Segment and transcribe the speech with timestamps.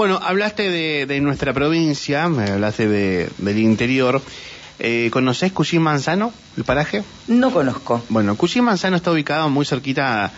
[0.00, 4.22] Bueno, hablaste de, de nuestra provincia, me hablaste de, del interior.
[4.78, 7.04] Eh, ¿Conocés Cuchín Manzano, el paraje?
[7.28, 8.02] No conozco.
[8.08, 10.32] Bueno, Cuchín Manzano está ubicado muy cerquita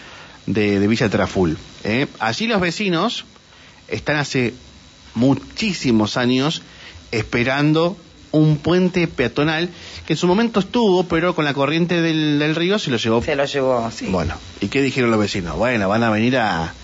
[0.47, 1.57] de, de Villa Traful.
[1.85, 2.09] ¿eh?
[2.19, 3.25] Allí los vecinos
[3.87, 4.53] están hace
[5.15, 6.63] muchísimos años
[7.13, 7.97] esperando
[8.33, 9.69] un puente peatonal
[10.09, 13.23] que en su momento estuvo, pero con la corriente del, del río se lo llevó.
[13.23, 14.07] Se lo llevó, sí.
[14.07, 15.57] Bueno, ¿y qué dijeron los vecinos?
[15.57, 16.75] Bueno, van a venir a,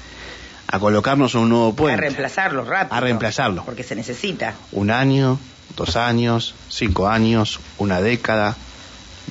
[0.71, 2.01] a colocarnos un nuevo a puente.
[2.03, 2.95] reemplazarlo rápido.
[2.95, 3.65] A reemplazarlo.
[3.65, 4.55] Porque se necesita.
[4.71, 5.39] Un año,
[5.77, 8.55] dos años, cinco años, una década,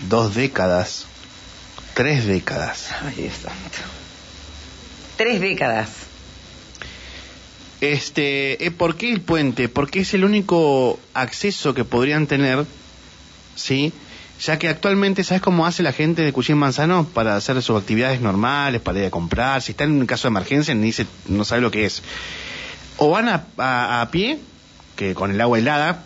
[0.10, 1.06] dos décadas,
[1.94, 2.90] tres décadas.
[3.04, 3.78] Ay, Dios santo.
[5.16, 5.90] Tres décadas.
[7.82, 9.70] Este, eh, ¿por qué el puente?
[9.70, 12.66] Porque es el único acceso que podrían tener,
[13.56, 13.94] ¿sí?
[14.40, 18.22] Ya que actualmente, ¿sabes cómo hace la gente de Cuchín Manzano para hacer sus actividades
[18.22, 19.62] normales, para ir a comprar?
[19.64, 22.04] Si está en un caso de emergencia, ni se, no sabe lo que es.
[22.98, 24.38] O van a, a- a pie,
[24.96, 26.04] que con el agua helada,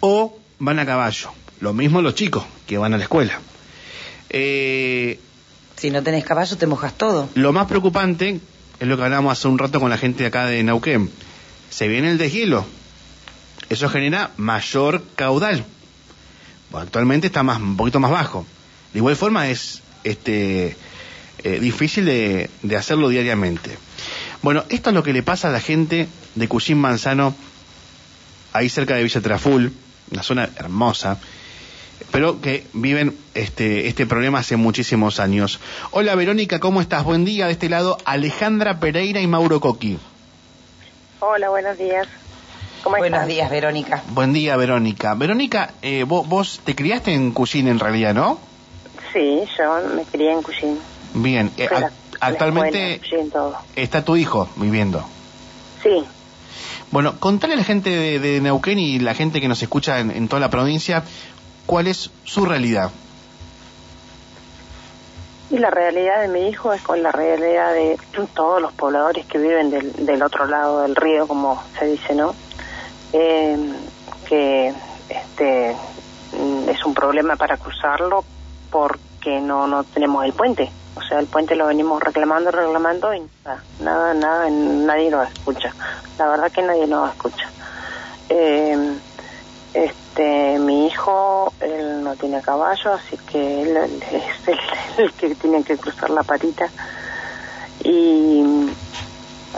[0.00, 1.30] o van a caballo.
[1.60, 3.38] Lo mismo los chicos que van a la escuela.
[4.30, 5.20] Eh,
[5.76, 7.28] Si no tenés caballo, te mojas todo.
[7.34, 8.40] lo más preocupante
[8.78, 11.10] es lo que hablábamos hace un rato con la gente de acá de Neuquén.
[11.68, 12.64] Se viene el deshielo.
[13.68, 15.64] Eso genera mayor caudal.
[16.72, 18.46] Actualmente está más, un poquito más bajo.
[18.92, 20.76] De igual forma es este,
[21.42, 23.76] eh, difícil de, hacerlo diariamente.
[24.42, 27.34] Bueno, esto es lo que le pasa a la gente de Cuchín Manzano,
[28.52, 29.72] ahí cerca de Villa Traful,
[30.10, 31.18] una zona hermosa,
[32.10, 35.60] pero que viven este, este problema hace muchísimos años.
[35.90, 37.04] Hola Verónica, ¿cómo estás?
[37.04, 39.98] Buen día, de este lado Alejandra Pereira y Mauro Coqui.
[41.20, 42.08] Hola, buenos días.
[42.82, 44.02] ¿Cómo Buenos días, Verónica.
[44.08, 45.14] Buen día Verónica.
[45.14, 48.38] Verónica, eh, vos, vos te criaste en Cuchín en realidad, ¿no?
[49.12, 50.78] Sí, yo me crié en Cushing.
[51.14, 55.04] Bien, eh, la- actualmente escuela, Cushing, está tu hijo viviendo.
[55.82, 56.04] Sí,
[56.90, 60.10] Bueno, contale a la gente de, de Neuquén y la gente que nos escucha en,
[60.10, 61.04] en toda la provincia
[61.66, 62.90] cuál es su realidad.
[65.50, 67.98] y la realidad de mi hijo es con la realidad de
[68.34, 72.34] todos los pobladores que viven del, del otro lado del río, como se dice, ¿no?
[73.12, 73.56] Eh,
[74.28, 74.72] que
[75.08, 75.76] este
[76.38, 78.24] mm, es un problema para cruzarlo
[78.70, 80.70] porque no no tenemos el puente.
[80.96, 85.72] O sea, el puente lo venimos reclamando, reclamando y nada, nada, nada, nadie nos escucha.
[86.18, 87.48] La verdad que nadie nos escucha.
[88.28, 88.98] Eh,
[89.72, 94.58] este, mi hijo, él no tiene caballo, así que él, es
[94.98, 96.68] el que tiene que cruzar la patita.
[97.84, 98.42] Y,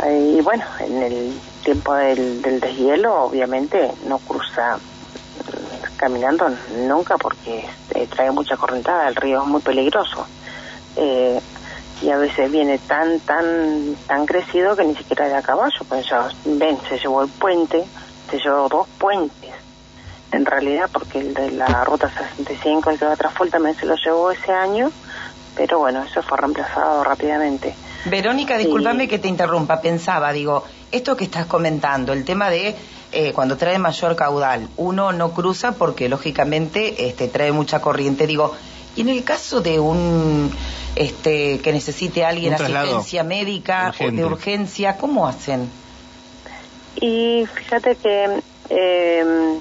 [0.07, 6.49] y bueno, en el tiempo del, del deshielo, obviamente no cruza mm, caminando
[6.87, 10.27] nunca porque eh, trae mucha correntada, el río es muy peligroso.
[10.97, 11.41] Eh,
[12.03, 16.29] y a veces viene tan, tan, tan crecido que ni siquiera de a caballo, ya
[16.45, 17.85] ven, se llevó el puente,
[18.31, 19.53] se llevó dos puentes
[20.33, 23.95] en realidad, porque el de la ruta 65, el que va a también se lo
[23.97, 24.91] llevó ese año,
[25.55, 27.75] pero bueno, eso fue reemplazado rápidamente.
[28.07, 28.65] Verónica, Sí.
[28.65, 29.81] discúlpame que te interrumpa.
[29.81, 32.75] Pensaba, digo, esto que estás comentando, el tema de
[33.13, 38.27] eh, cuando trae mayor caudal, uno no cruza porque lógicamente este, trae mucha corriente.
[38.27, 38.55] Digo,
[38.97, 40.51] y en el caso de un
[40.97, 45.69] este, que necesite alguien asistencia médica o de urgencia, ¿cómo hacen?
[46.97, 48.41] Y fíjate que
[48.71, 49.59] eh,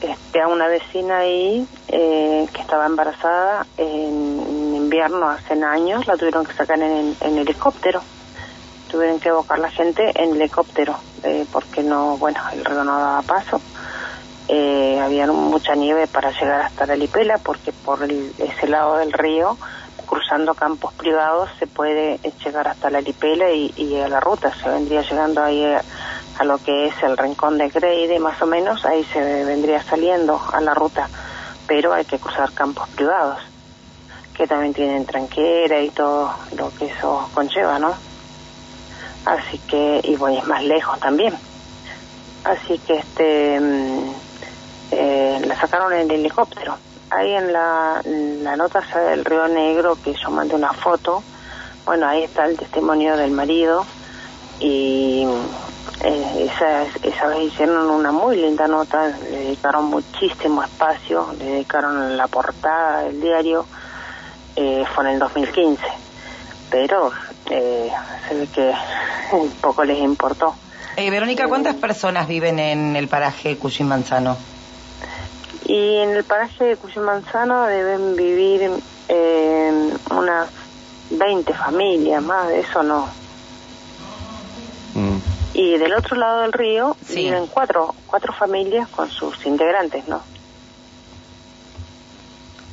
[0.00, 4.55] este, a una vecina ahí eh, que estaba embarazada en,
[5.04, 8.00] hace años, la tuvieron que sacar en, en helicóptero.
[8.90, 13.22] Tuvieron que evocar la gente en helicóptero eh, porque no, bueno, el río no daba
[13.22, 13.60] paso.
[14.48, 19.12] Eh, había mucha nieve para llegar hasta la Lipela porque por el- ese lado del
[19.12, 19.58] río,
[20.06, 24.52] cruzando campos privados, se puede eh, llegar hasta la Lipela y, a la ruta.
[24.62, 25.82] Se vendría llegando ahí a,
[26.38, 30.40] a lo que es el rincón de Greyde, más o menos, ahí se vendría saliendo
[30.52, 31.08] a la ruta,
[31.66, 33.40] pero hay que cruzar campos privados,
[34.36, 37.94] que también tienen tranquera y todo lo que eso conlleva, ¿no?
[39.24, 41.34] Así que, y bueno, es más lejos también.
[42.44, 44.10] Así que este mm,
[44.92, 46.76] eh, la sacaron en el helicóptero.
[47.10, 51.22] Ahí en la, en la nota del Río Negro, que yo mandé una foto,
[51.84, 53.86] bueno, ahí está el testimonio del marido
[54.58, 55.24] y
[56.02, 62.16] eh, esa, esa vez hicieron una muy linda nota, le dedicaron muchísimo espacio, le dedicaron
[62.16, 63.66] la portada del diario,
[64.56, 65.82] eh, fue en el 2015,
[66.70, 67.12] pero
[67.50, 67.90] eh,
[68.28, 68.72] se ve que
[69.60, 70.54] poco les importó.
[70.96, 74.36] Eh, Verónica, ¿cuántas personas viven en el paraje Cushing Manzano?
[75.66, 78.70] Y en el paraje de Cuyo Manzano deben vivir
[79.08, 80.48] eh, unas
[81.10, 83.08] 20 familias, más de eso no.
[84.94, 85.18] Mm.
[85.54, 87.16] Y del otro lado del río Sí.
[87.16, 90.22] viven cuatro, cuatro familias con sus integrantes, ¿no?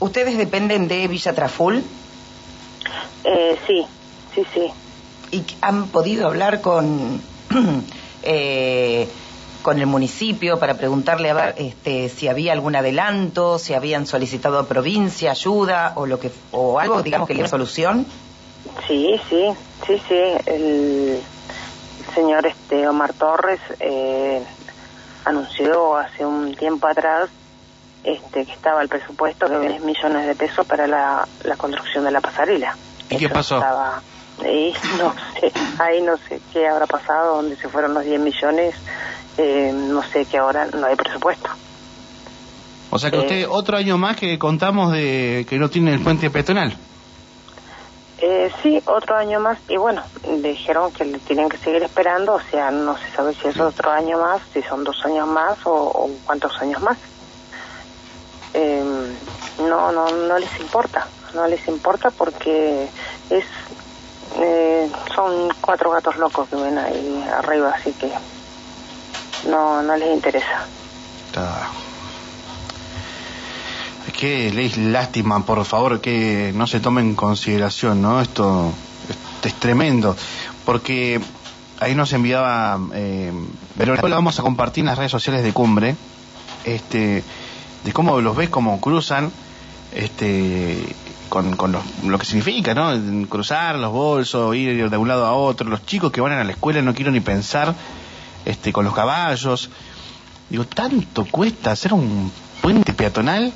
[0.03, 1.81] ¿Ustedes dependen de Villa Traful?
[3.23, 3.85] Eh, sí,
[4.35, 4.67] sí, sí.
[5.31, 7.21] ¿Y han podido hablar con,
[8.23, 9.07] eh,
[9.61, 14.59] con el municipio para preguntarle a ver este, si había algún adelanto, si habían solicitado
[14.59, 18.05] a provincia ayuda o, lo que, o algo, digamos, que le dé solución?
[18.85, 19.53] Sí, sí,
[19.87, 20.21] sí, sí.
[20.45, 21.21] El
[22.13, 24.43] señor este Omar Torres eh,
[25.23, 27.29] anunció hace un tiempo atrás
[28.03, 32.11] este que estaba el presupuesto de 10 millones de pesos para la, la construcción de
[32.11, 32.75] la pasarela.
[33.09, 33.55] ¿Y qué pasó?
[33.57, 34.01] Estaba,
[34.41, 38.75] y no sé, ahí no sé qué habrá pasado, dónde se fueron los 10 millones,
[39.37, 41.49] eh, no sé que ahora no hay presupuesto.
[42.89, 43.21] O sea que Eh.
[43.21, 46.75] usted, otro año más que contamos de que no tiene el puente peatonal.
[48.19, 49.57] Eh, sí, otro año más.
[49.67, 50.01] Y bueno,
[50.41, 52.35] dijeron que le tienen que seguir esperando.
[52.35, 55.57] O sea, no se sabe si es otro año más, si son dos años más
[55.65, 56.97] o, o cuántos años más.
[59.59, 61.07] No, no, no les importa.
[61.33, 62.87] No les importa porque
[63.29, 63.45] es
[64.39, 68.11] eh, son cuatro gatos locos que ven ahí arriba, así que
[69.49, 70.65] no, no les interesa.
[71.27, 71.69] Está.
[74.17, 78.21] Qué lástima, por favor, que no se tome en consideración, ¿no?
[78.21, 78.71] Esto,
[79.43, 80.15] es tremendo,
[80.65, 81.19] porque
[81.79, 83.33] ahí nos enviaba, eh,
[83.77, 85.95] pero lo vamos a compartir en las redes sociales de Cumbre,
[86.63, 87.23] este,
[87.83, 89.31] de cómo los ves, cómo cruzan,
[89.93, 90.95] este,
[91.29, 92.91] con, con los- lo que significa, ¿no?
[93.27, 96.51] Cruzar los bolsos, ir de un lado a otro, los chicos que van a la
[96.51, 97.73] escuela, no quiero ni pensar,
[98.45, 99.69] este, con los caballos.
[100.49, 102.31] Digo, ¿tanto cuesta hacer un
[102.61, 103.51] puente peatonal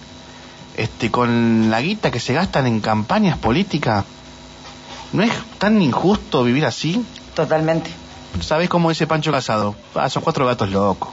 [0.76, 4.06] este, con la guita que se gastan en campañas políticas?
[5.14, 7.04] ¿No es tan injusto vivir así?
[7.34, 7.90] Totalmente.
[8.42, 9.76] ¿Sabés cómo dice Pancho Casado?
[9.96, 11.10] Ah, son cuatro gatos locos.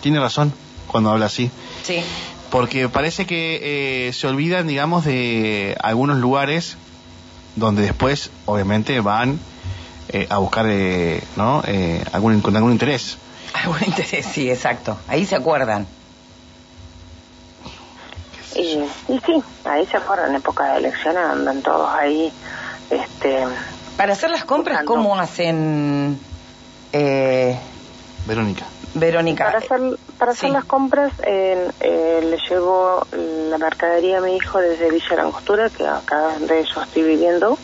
[0.00, 0.52] Tiene razón
[0.90, 1.50] cuando habla así.
[1.82, 2.02] Sí.
[2.50, 6.76] Porque parece que eh, se olvidan, digamos, de algunos lugares
[7.56, 9.38] donde después, obviamente, van
[10.08, 11.62] eh, a buscar, eh, ¿no?
[11.66, 13.18] Eh, algún, con algún interés.
[13.52, 14.96] Algún interés, sí, exacto.
[15.08, 15.86] Ahí se acuerdan.
[18.54, 18.78] Y,
[19.08, 22.32] y sí, ahí se fueron en época de elecciones, andan todos ahí,
[22.90, 23.44] este,
[23.96, 25.02] Para hacer las compras, Buscando.
[25.08, 26.18] ¿cómo hacen,
[26.92, 27.58] eh,
[28.26, 28.66] Verónica.
[28.94, 29.44] Verónica?
[29.44, 29.80] Para hacer,
[30.18, 30.52] para hacer Sí.
[30.52, 35.68] las compras eh, eh, le llevo la mercadería a mi hijo desde Villa La Angostura,
[35.70, 37.56] que acá de eso estoy viviendo.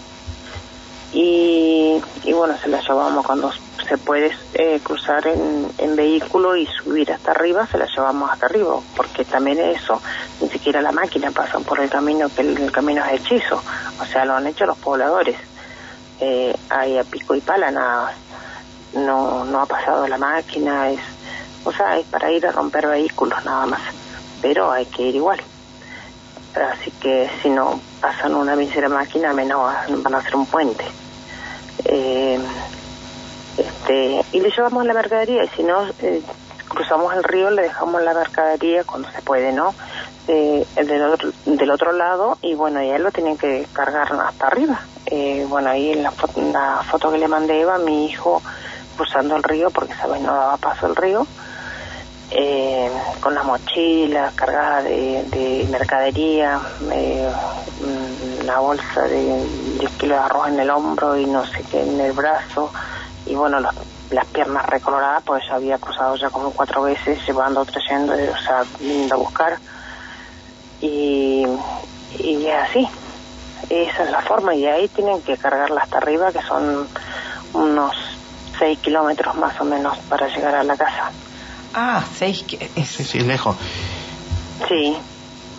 [1.13, 3.51] Y, y bueno, se la llevamos cuando
[3.89, 8.47] se puede eh, cruzar en, en vehículo y subir hasta arriba, se la llevamos hasta
[8.47, 10.03] arriba, porque también eso,
[10.41, 13.63] ni siquiera la máquina pasan por el camino, que el, el camino es hechizo,
[14.01, 15.37] o sea, lo han hecho los pobladores.
[16.19, 18.13] Eh, ahí a pico y pala nada,
[18.95, 21.01] no, no ha pasado la máquina, es,
[21.67, 23.81] o sea, es para ir a romper vehículos nada más,
[24.41, 25.41] pero hay que ir igual.
[26.55, 30.85] Así que si no pasan una mísera máquina, menos van a hacer un puente.
[31.85, 32.39] Eh,
[33.59, 36.23] este, y le llevamos la mercadería, y si no, eh,
[36.69, 39.75] cruzamos el río, le dejamos la mercadería cuando se puede, ¿no?
[40.29, 44.81] Eh, del, otro, del otro lado, y bueno, ya lo tienen que cargar hasta arriba.
[45.07, 46.13] Eh, bueno, ahí en la,
[46.53, 48.41] la foto que le mandé Eva, mi hijo
[48.97, 51.27] cruzando el río, porque sabes, no daba paso el río,
[52.31, 52.91] eh,
[53.21, 56.61] con la mochila cargada de, de mercadería,
[56.93, 57.33] eh,
[58.67, 59.47] bolsa de
[59.79, 62.73] 10 kilos de arroz en el hombro y no sé qué en el brazo,
[63.27, 63.75] y bueno, los-
[64.11, 68.63] las piernas recoloradas, pues había cruzado ya como cuatro veces, llevando, trayendo, eh, o sea,
[68.79, 69.59] viniendo a buscar,
[70.81, 71.45] y,
[72.19, 72.89] y así,
[73.69, 76.89] esa es la forma, y ahí tienen que cargarla hasta arriba, que son
[77.53, 77.95] unos
[78.59, 81.11] 6 kilómetros más o menos para llegar a la casa.
[81.77, 83.55] Ah, seis, que- es Sí, lejos.
[84.67, 84.97] Sí,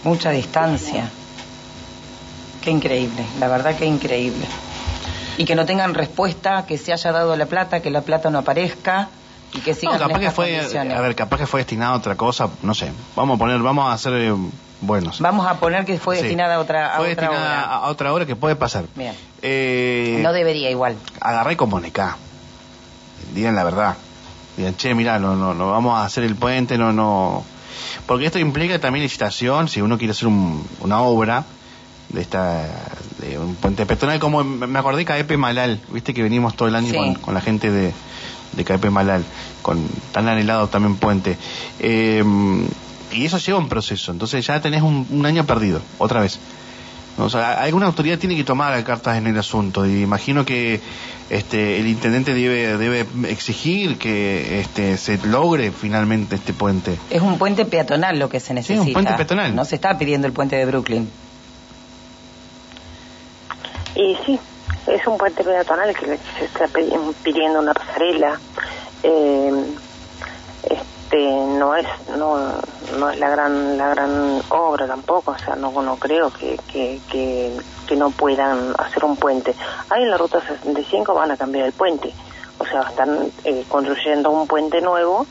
[0.04, 1.10] mucha distancia.
[2.62, 4.46] Qué increíble, la verdad que increíble.
[5.38, 8.40] Y que no tengan respuesta, que se haya dado la plata, que la plata no
[8.40, 9.10] aparezca
[9.54, 10.98] y que No, sigan en capaz que fue, condiciones.
[10.98, 12.92] a ver, capaz que fue destinado a otra cosa, no sé.
[13.16, 14.34] Vamos a poner, vamos a ser eh,
[14.82, 15.20] buenos.
[15.22, 16.24] Vamos a poner que fue Sí.
[16.24, 17.76] destinada a otra, a Fue otra destinada obra.
[17.76, 18.86] a a otra hora que puede pasar.
[18.96, 19.14] Bien.
[19.44, 20.98] Eh, No debería igual.
[21.22, 22.18] agarré y comunicá.
[23.36, 23.96] Digan la verdad.
[24.58, 27.44] Digan, che, mira, no, no, no vamos a hacer el puente, no, no.
[28.06, 31.46] Porque esto implica también licitación, si uno quiere hacer un- una obra
[32.10, 32.66] de esta
[33.20, 36.90] de un puente peatonal, como me acordé KP Malal, viste que venimos todo el año
[36.92, 36.96] Sí.
[36.98, 37.94] con, con la gente de,
[38.54, 39.24] de KP Malal,
[39.62, 41.38] con tan anhelado también puente.
[41.80, 42.24] Eh,
[43.12, 46.40] y eso lleva un proceso, entonces ya tenés un, un año perdido, otra vez.
[47.18, 50.80] O sea, alguna autoridad tiene que tomar cartas en el asunto y imagino que
[51.30, 56.98] este, el intendente debe, debe exigir que este, se logre finalmente este puente.
[57.10, 58.84] Es un puente peatonal lo que se necesita.
[58.84, 59.56] Sí, un puente peatonal.
[59.56, 61.10] No se está pidiendo el puente de Brooklyn.
[63.96, 64.40] Y sí,
[64.86, 66.06] es un puente peatonal que
[66.38, 66.68] se está
[67.24, 68.40] pidiendo una pasarela.
[69.02, 69.52] Eh,
[71.08, 71.24] este,
[71.58, 71.88] no es
[72.18, 72.38] no,
[73.00, 77.00] no es la gran la gran obra tampoco, o sea, no, no creo que, que,
[77.10, 79.56] que, no puedan hacer un puente.
[79.90, 82.14] Ahí en la ruta 65 van a cambiar el puente,
[82.60, 85.26] o sea, están eh, construyendo un puente nuevo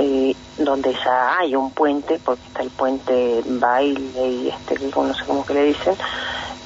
[0.00, 5.24] eh, donde ya hay un puente, porque está el puente baile y este, no sé
[5.24, 5.94] cómo que le dicen.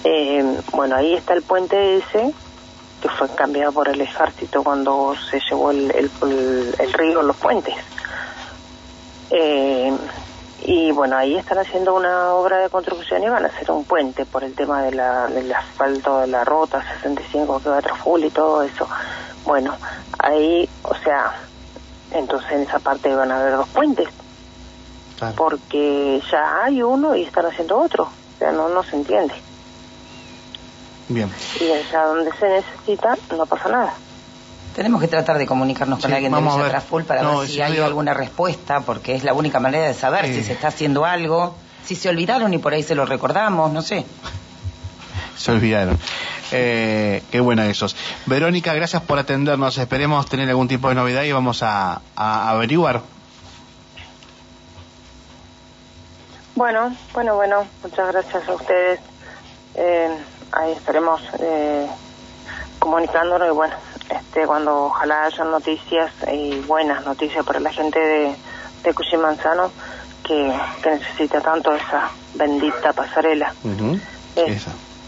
[0.03, 2.35] Eh, bueno, ahí está el puente ese
[3.01, 7.37] que fue cambiado por el ejército cuando se llevó el, el, el, el río, los
[7.37, 7.75] puentes.
[9.31, 9.93] Eh,
[10.67, 14.25] y bueno, ahí están haciendo una obra de construcción y van a hacer un puente
[14.25, 18.25] por el tema de la, del asfalto de la ruta 65 que va a Traful
[18.25, 18.89] y todo eso.
[19.45, 19.77] Bueno,
[20.19, 21.35] ahí, o sea,
[22.13, 24.09] entonces en esa parte van a haber dos puentes.
[25.37, 28.05] Porque ya hay uno y están haciendo otro.
[28.05, 29.35] O sea, no, no se entiende.
[31.09, 31.31] Bien.
[31.61, 33.95] Y allá donde se necesita no pasa nada.
[34.75, 38.81] Tenemos que tratar de comunicarnos con alguien de Villa para ver si hay alguna respuesta,
[38.81, 41.55] porque es la única manera de saber si se está haciendo algo,
[41.85, 44.05] si se olvidaron y por ahí se lo recordamos, no sé.
[45.37, 45.99] Se olvidaron.
[46.51, 47.97] Eh, qué buena esos.
[48.27, 49.79] Verónica, gracias por atendernos.
[49.79, 53.03] Esperemos tener algún tipo de novedad y vamos a, averiguar.
[56.57, 57.65] Bueno, bueno, bueno.
[57.83, 59.01] Muchas gracias a ustedes.
[59.77, 60.09] Eh,
[60.53, 61.87] ahí estaremos eh,
[62.85, 63.75] comunicándonos y bueno,
[64.11, 68.37] este, cuando ojalá haya noticias y buenas noticias para la gente de,
[68.83, 69.71] de Manzano
[70.23, 70.53] que,
[70.85, 73.55] necesita tanto esa bendita pasarela.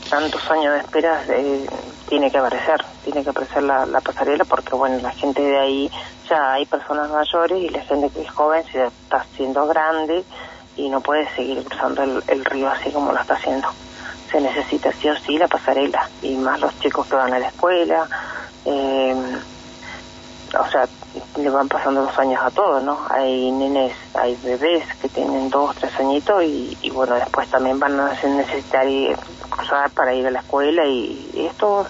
[0.08, 1.66] tantos años de espera eh,
[2.08, 5.90] tiene que aparecer, tiene que aparecer la, pasarela porque bueno, la gente de ahí
[6.30, 10.24] ya hay personas mayores y la gente que es joven se está haciendo grande
[10.76, 13.68] y no puede seguir cruzando el, el río así como lo está haciendo.
[14.36, 17.48] Se necesita sí o sí la pasarela y más los chicos que van a la
[17.48, 18.06] escuela,
[18.66, 19.14] eh,
[20.60, 20.86] o sea,
[21.38, 22.98] le van pasando los años a todos, ¿no?
[23.08, 28.12] Hay nenes, hay bebés que tienen dos, tres añitos y, bueno, después también van a
[28.12, 29.16] necesitar ir,
[29.48, 31.86] cruzar para ir a la escuela y, esto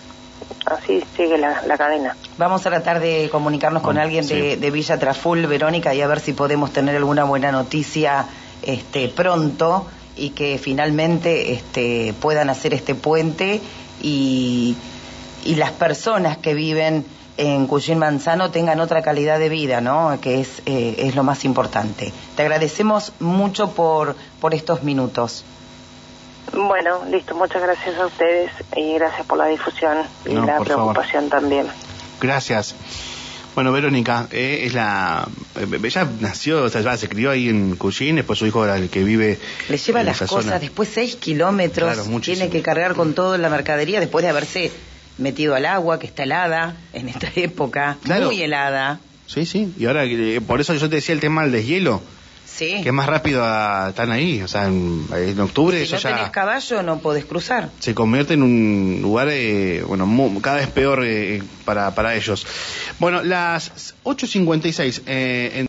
[0.66, 2.16] así sigue la, cadena.
[2.38, 6.20] Vamos a tratar de comunicarnos con alguien de, de, Villa Traful, Verónica, y a ver
[6.20, 8.26] si podemos tener alguna buena noticia
[8.62, 13.60] este, pronto y que finalmente este, puedan hacer este puente
[14.02, 14.76] y
[15.46, 17.06] y las personas que viven
[17.36, 20.18] en Cuyín Manzano tengan otra calidad de vida, ¿no?
[20.20, 22.12] Que es, eh, es lo más importante.
[22.34, 25.44] Te agradecemos mucho por, por estos minutos.
[26.52, 31.66] Bueno, listo, muchas gracias a ustedes y gracias por la difusión y la preocupación también.
[32.20, 32.74] Gracias.
[33.56, 35.26] Bueno, Verónica, eh, es la.
[35.58, 38.76] Eh, ella nació, o sea, ya se crió ahí en Cuyín, después su hijo era
[38.76, 39.38] el que vive.
[39.70, 44.22] Le lleva las cosas, después seis kilómetros, tiene que cargar con todo la mercadería después
[44.22, 44.70] de haberse
[45.16, 49.00] metido al agua, que está helada en esta época, muy helada.
[49.26, 52.02] Sí, sí, y ahora, eh, por eso yo te decía el tema del deshielo.
[52.56, 52.80] Sí.
[52.82, 53.44] Que más rápido
[53.88, 55.06] están ahí, o sea, en,
[55.40, 57.70] octubre si no tenés caballo no podés cruzar.
[57.80, 60.06] Se convierte en un lugar, eh, bueno,
[60.40, 62.46] cada vez peor eh, para, para ellos.
[62.98, 65.64] Bueno, las 8.56 eh, en